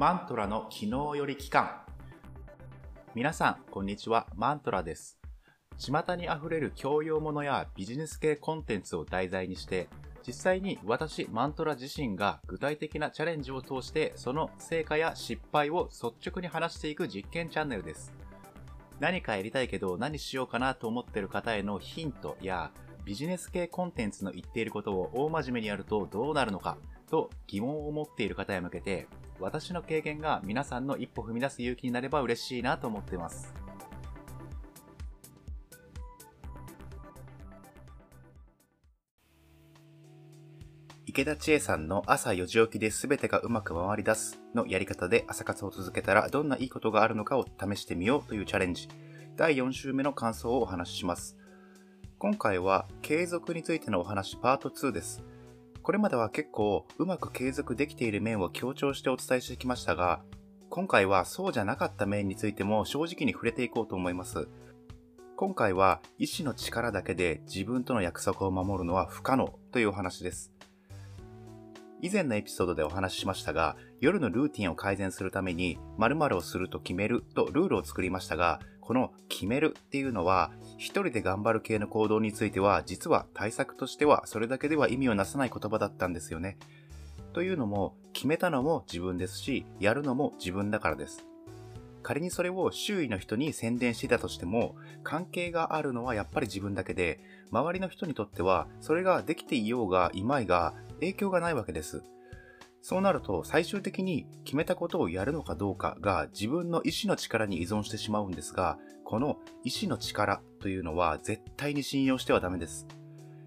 [0.00, 1.82] マントラの昨日より期間。
[3.14, 4.26] 皆さんこんにちは。
[4.34, 5.18] マントラです。
[5.76, 9.90] 巷にあふれる教養ものやビジネス系コンテンツを題材にして
[10.26, 18.14] 実際に私マントラ自身が具体的なチャレンジを通してその成果や失敗を率直に話していく実験チャンネルです。
[19.00, 22.70] 何かやりたいけど何しようかなと思ってる方へのヒントや
[23.04, 26.78] ビジネス系コンテンツの言っていることを大真面目にやるとどうなるのか
[27.10, 29.06] と疑問を持っている方へ向けて
[29.40, 33.54] 私の経験が皆さんの一歩踏み出す勇気になれば嬉しいなと思っています。
[41.06, 48.88] 池田千恵さんの朝4時起きで全てがうまく回り出すのやり方で朝活を続けたらどんないいことがあるのかを試してみようというチャレンジ。
[49.36, 51.36] 第4週目の感想をお話しします。
[52.18, 55.24] 今回は継続についてのお話パート2です。
[55.90, 60.22] これまでは結構うまく継続できている面を強調してお伝えしてきましたが、
[60.68, 64.46] 今回はそうじゃなかった面についても正直に触れていこうと思います。
[65.34, 70.52] 今回は意志の力だけで自分との約束を守るのは不可能というお話です。
[72.00, 78.60] 以前のエピソードでお話ししましたが、夜のルーティンを改善するために〇〇をすると決めるとルールを作りましたが、
[78.90, 86.58] この決めるっていうのは、一人で頑張る系の行動については、実は対策としてはそれだけでは意味をなさない言葉だったんですよね。
[87.32, 91.24] というのも、決めたのも自分ですし、やるのも自分だからです。
[92.02, 94.74] 仮にそれを周囲の人に宣伝していたとしても、
[95.04, 97.20] 関係があるのはやっぱり自分だけで、
[97.52, 102.02] 周りの人にとっては、それができていようがいまいが、影響がないわけです。
[102.82, 112.86] そうなると最終的に決めたことをやるのかどうかが自分の意志の力に依存してしまうんですが、この意志の力というのは絶対に信用してはダメです。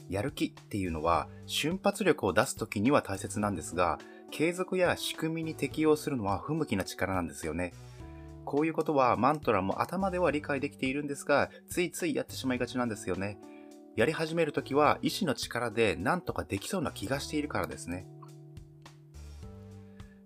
[0.09, 3.97] やる気っていうのは瞬発力を出す時には大切なんですが、
[4.29, 7.73] 継続や仕組みに適用するのは不向きな力なんですよね。
[8.45, 13.37] こういうことはマントラも頭では理解できているんですが、ついついやってしまいがちなんですよね。
[13.95, 18.07] やり始めるときは意志の力で何とかできそうな気がしているからですね。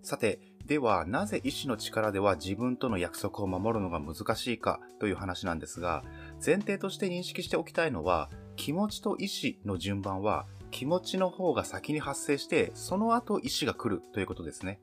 [0.08, 6.02] さて、ではなぜ意志の力では自分との約束を守るのが難しいかという話なんですが、
[6.42, 14.80] 前提として認識しておきたいのは、気持ちと意志の順番は気持ちの方が先に発生して、その後意志が来るということですね。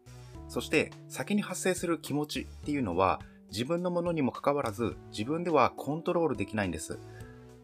[0.48, 3.20] そして先に発生する気持ちっていうのは
[3.52, 7.00] 自分のものにもかかわらず自分ではコントロールできないんです。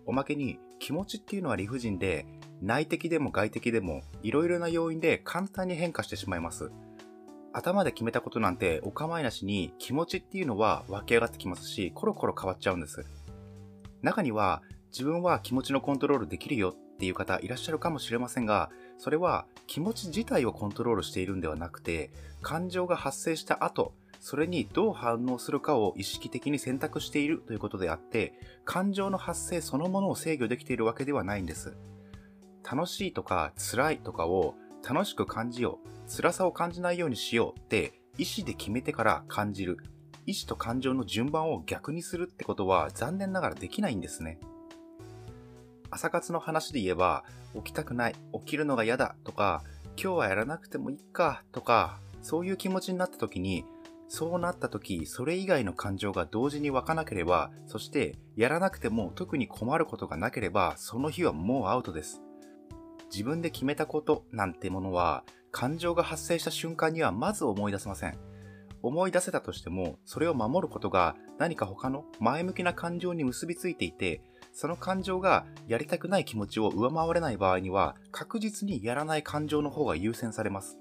[0.08, 2.26] おまけに気持ちっていうのは理不尽で、
[2.60, 6.72] 内的でも外的でもいろいろな要因で簡単に変化してしまいます。
[7.54, 13.06] 頭で決めたことなんてお構いなしに気持ちっていうのは湧き上がってきますし、コロコロ変わっちゃうんです。
[14.02, 28.34] 中には自分は気持ちのコントロールできるよっていう方いらっしゃるかもしれませんが、それは気持ち自体をコントロールしているんではなくて、感情が発生した後、それにどう反応するかを意識的に選択しているということであって、
[28.66, 31.76] 感情の発生そのものを制御できているわけではないんです。
[32.64, 34.54] 楽しいとか辛いとかを
[34.88, 39.78] 楽しく感じよう、辛さを感じないようにしようって意思で決めてから感じる。
[40.26, 44.40] 意思と感情の順番を逆にするってことは残念ながらできないんですね。
[45.90, 47.24] 朝活の話で言えば、
[47.56, 49.64] 起きたくない、起きるのが嫌だとか、
[50.02, 53.66] 今日はやらなくてもいいかとか、そういう気持ちになった時に
[54.14, 62.22] そうなった時、それ以外の感情が同時に湧かなければ、そしてやらなくても特に困ることがなければ、その日はもうアウトです。
[63.12, 68.18] 自分で決めたことなんてものは、感情が発生した瞬間にはまず思い出せません。
[68.82, 74.22] 思い出せたとしても、それを守ることが何か他の前向きな感情に結びついていて、
[74.54, 80.78] その感情がやりたくない気持ちを上回れない場合には、確実にやらない感情の方が優先されます。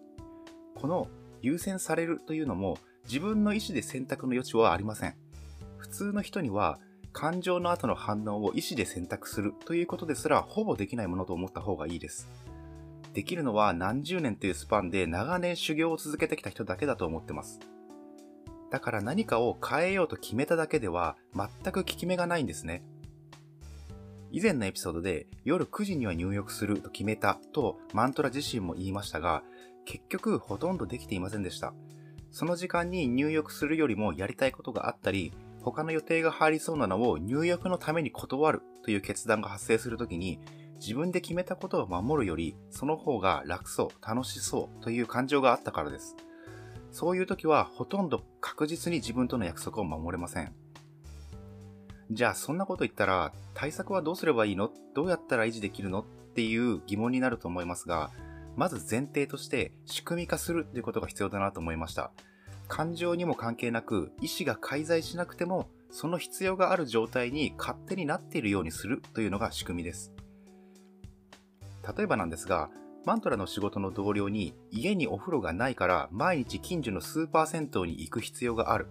[0.77, 1.09] この
[1.43, 5.15] 優先されるというのも自分の意思で選択の余地はありません。
[5.79, 6.79] 普通の人には
[7.13, 12.29] 感情の後の反応を意思で選択するということですらほぼできないものと思った方がいいです。
[13.13, 17.59] できるのは何十年というスパンで長年修行を続けてきた人だけだと思ってます。
[18.71, 22.85] だから何かを変えようと決めただけでは全く効き目がないんですね。
[24.31, 29.43] 以前のエピソードで夜9時には入浴すると決めたとマントラ自身も言いましたが、
[29.85, 31.75] 結局ほとんどできていませんでした。
[32.31, 35.33] その時間に入浴するよりもやりたいことがあったり、
[35.63, 40.41] 他の予定が入りそうなのを入浴のために断るという決断が発生するときに、
[40.81, 46.17] 自分で決めたことを守るより、その方が楽そう、楽しそうという感情があったからです。
[46.91, 50.55] そういう時はほとんど確実に自分との約束を守れません。
[52.11, 54.71] じゃあそんなこと言ったら対策はどうすればいいの？
[54.95, 56.01] どうやったら維持できるの？
[56.01, 56.05] っ
[56.35, 58.11] ていう疑問になると思いますが、
[58.57, 62.11] まず前提として仕組み化するということが必要だなと思いました。
[62.71, 70.13] 感情にも関係なく意思が介在しなくてもその必要がある状態に勝手になっているようにするというのが仕組みです。
[71.97, 72.71] 例えばなんですが、
[73.05, 78.87] マントラの仕事の同僚に家にお風呂がないから毎日近所のスーパー銭湯に行く必要がある。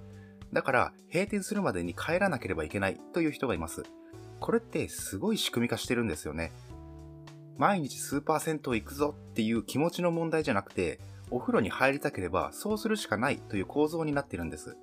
[0.51, 3.83] だから閉店するまでに帰らなければいけないという人がいます。
[4.41, 6.51] これってすごい仕組み化してるんですよね。
[7.57, 10.99] 毎日スーパー銭湯行くぞっていう気持ちの問題じゃなくて、
[11.31, 14.77] お風呂に入りたければそうするしかないという構造になっているんです。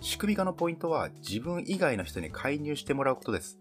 [0.00, 3.58] 仕組み化のポイントは自分以外の人に介入してもらうことです。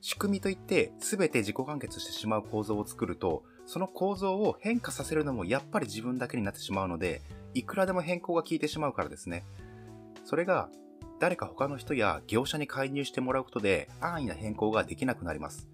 [0.00, 7.22] 仕組みといって全て自己完結してしまう構造を作ると、その構造を変化させるのもやっぱり自分だけになってしまうので、
[7.54, 9.44] いくらでも変更が効いてしまうからですね。
[10.24, 10.68] それが
[11.20, 15.68] 誰か他の人や業者に介入してもらうことで安易な変更ができなくなります。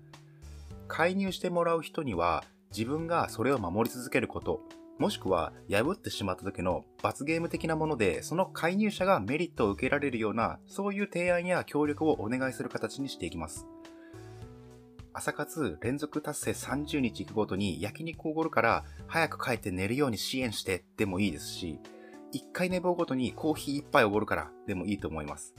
[0.88, 4.60] 介入してもらう人には自分がそれを守り続けること、
[4.98, 13.66] もしくは破ってしまった時の罰ゲーム的なもので、その介入者がメリットを受けられるような、そういう提案や協力をお願いする形にしていきます。
[15.12, 21.78] 朝活連続達成30日行くごとに焼肉おごるから早く帰って寝るように支援してでもいいですし、
[22.34, 25.54] 1回寝坊ごとにコーヒー1杯おごるからでもいいと思います。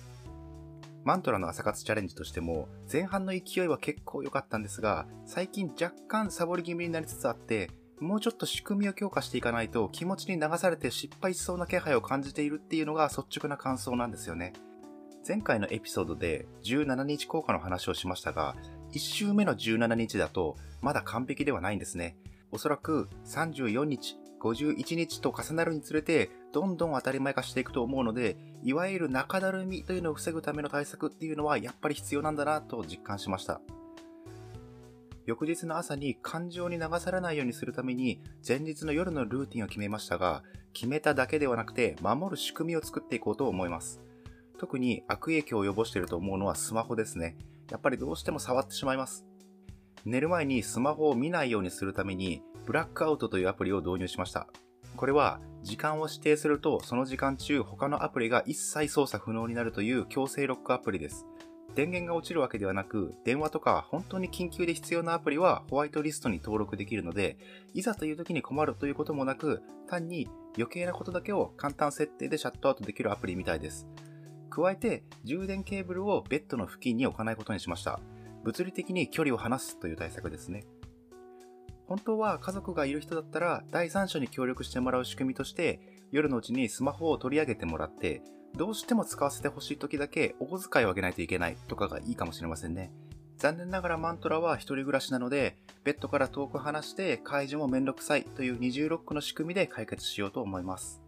[1.06, 14.54] マントラの朝活チャレンジとしても前半の勢いは結構良かったんですが最近若干サボり気味になりつつあってもうちょっと仕組みを強化していかないと気持ちに流されて失敗しそうな気配を感じているっていうのが率直な感想なんですよね。
[15.28, 18.56] 前回のエピソードで17日効果の話をしましたが、
[18.94, 22.18] 1週目の17日だとまだ完璧ではないんですね。
[22.52, 33.62] おそらく34日、51日と重なるにつれてどんどん当たり前化していくと思うので、いわゆる中だるみというのを防ぐための対策っていうのはやっぱり必要なんだなと実感しました。
[35.30, 40.42] 翌日の朝に感情に流されないようにするために前日の夜のルーティンを決めましたが
[40.74, 44.02] 決めただけではなくて守る仕組みを作っていこうと思います。
[44.58, 47.38] 特に悪影響を及ぼしていると思うのはスマホですね。
[47.70, 49.24] やっぱりどうしても触ってしまいます。
[50.04, 54.48] 寝る前にスマホを見ないようにするためにブラックアウトというアプリを導入しました。
[54.96, 61.28] これは時間を指定するとその時間中他のアプリが一切操作不能になるという強制ロックアプリです。
[61.76, 67.38] 電源が落ちるわけではなく、電話とか本当に緊急で必要なアプリはホワイトリストに登録できるので、
[67.74, 70.28] いざという時に困るということもなく、単に
[70.58, 73.88] 余計なことだけを簡単設定でシャットアウトできるアプリみたいです。
[74.50, 78.00] 加えて、充電ケーブルをベッドの付近に置かないことにしました。
[78.44, 80.64] 物理的に距離を離すという対策ですね。
[81.90, 85.80] 本当は家族がいる人だったら第三者に協力してもらう仕組みとして
[86.12, 88.22] 夜のうちにスマホを取り上げてもらって
[88.56, 92.92] どうしても使わせてほしい時だけお小遣いをあげないといけないとかがいいかもしれませんね。
[93.38, 95.56] 残念ながらマントラは一人暮らしなので、
[95.86, 101.02] ベッドから遠く離して解除もめんどくさいという二重ロックの仕組みで解決しようと思います。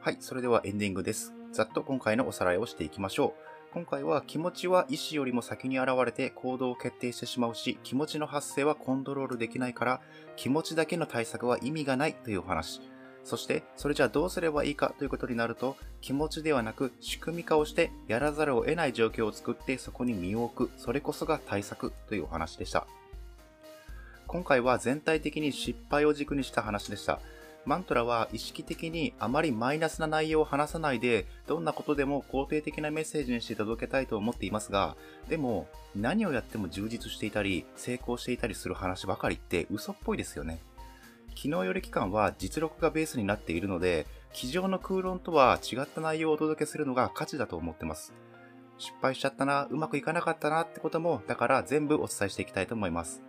[0.00, 1.34] はい、それではエンディングです。
[1.52, 3.48] ざっと今回のおさらいをしていきましょう。
[3.74, 10.00] 今回は気持ちは意思よりも先に現れて行動を決定してしまうし、気持ちの発生はコントロールできないから、
[10.36, 12.80] 気持ちだけの対策は意味がないというお話。
[13.24, 22.86] そして、それじゃあどうすればいいかということになると、気持ちではなく仕組み化をしてやらざるを得ない状況を作ってそこに身を置く、それこそが対策というお話でした。
[24.26, 27.20] 今回は全体的に失敗を軸にした話でした。
[27.64, 34.96] マントラは意識的にあまりマイナスな内容を話さないで、どんなことでも肯定的なメッセージにして届けたいと思っていますが、
[35.28, 40.60] でも何をやっても充実していたり、成功していたりする話ばかりって嘘っぽいですよね。
[41.38, 48.12] 機能より期間は実力がベースになっているので、机上の空論とは違った内容をお届けするのが価値だと思ってます。
[48.76, 53.22] 失敗しちゃったな、うまくいかなかったなってことも、だから全部お伝えしていきたいと思います。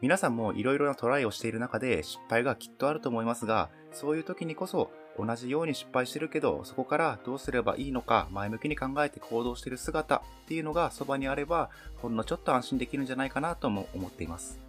[0.00, 14.60] 皆さんもいろいろなトライをしている中で失敗がきっとあると思いますが、そういう時にこそ同じように失敗してるけど、そこからどうすればいいのか前向きに考えて行動している姿っていうのがそばにあれば、ほんのちょっと安心できるんじゃないかなとも思っています。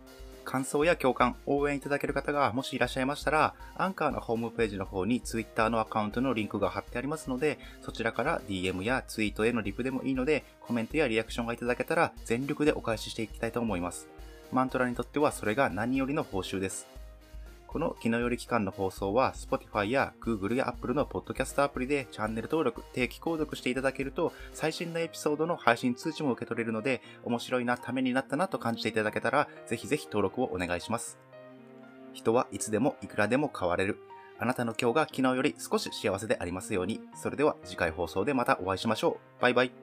[0.43, 14.07] 感想や共感、応援いただける方がもしいらっしゃいましたら、アンカーのホームページの方に Twitter のアカウントのリンクが貼ってありますので、そちらから DM やツイートへのリプでもいいので、コメントやリアクションがいただけたら全力でお返ししていきたいと思います。
[14.51, 16.92] マントラにとってはそれが何よりの報酬です。
[17.73, 31.17] この気のより期間の放送は Spotify や Google や Apple のポッドキャストアプリでチャンネル登録、定期購読していただけると最新のエピソードの配信通知も受け取れるので面白いな、ためになったなと感じていただけたらぜひぜひ登録をお願いします。
[32.13, 33.97] 人はいつでもいくらでも変われる。
[34.37, 37.01] あなたの今日が昨日より少し幸せでありますように。
[37.15, 39.41] それでは次回放送でまたお会いしましょう。
[39.41, 39.82] バイバイ。